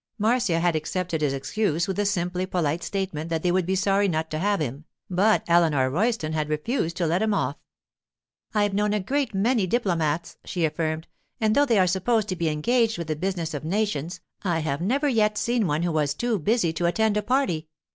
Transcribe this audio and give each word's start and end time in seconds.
Marcia 0.17 0.59
had 0.59 0.75
accepted 0.75 1.21
his 1.21 1.31
excuse 1.31 1.87
with 1.87 1.95
the 1.95 2.07
simply 2.07 2.47
polite 2.47 2.81
statement 2.81 3.29
that 3.29 3.43
they 3.43 3.51
would 3.51 3.67
be 3.67 3.75
sorry 3.75 4.07
not 4.07 4.31
to 4.31 4.39
have 4.39 4.59
him, 4.59 4.83
but 5.11 5.43
Eleanor 5.47 5.91
Royston 5.91 6.33
had 6.33 6.49
refused 6.49 6.97
to 6.97 7.05
let 7.05 7.21
him 7.21 7.35
off. 7.35 7.55
'I've 8.55 8.73
known 8.73 8.93
a 8.93 8.99
great 8.99 9.35
many 9.35 9.67
diplomats,' 9.67 10.37
she 10.43 10.65
affirmed; 10.65 11.05
'and 11.39 11.53
though 11.53 11.67
they 11.67 11.77
are 11.77 11.85
supposed 11.85 12.29
to 12.29 12.35
be 12.35 12.49
engaged 12.49 12.97
with 12.97 13.09
the 13.09 13.15
business 13.15 13.53
of 13.53 13.63
nations, 13.63 14.21
I 14.41 14.61
have 14.61 14.81
never 14.81 15.07
yet 15.07 15.37
seen 15.37 15.67
one 15.67 15.83
who 15.83 15.91
was 15.91 16.15
too 16.15 16.39
busy 16.39 16.73
to 16.73 16.87
attend 16.87 17.15
a 17.15 17.21
party. 17.21 17.67